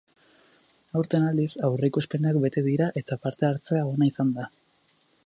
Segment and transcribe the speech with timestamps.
[0.99, 4.49] Aurten, aldiz, aurreikuspenak bete dira eta parte-hartzea ona izan da.